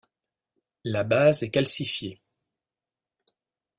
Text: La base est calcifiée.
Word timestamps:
La 0.83 1.03
base 1.03 1.43
est 1.43 1.51
calcifiée. 1.51 2.23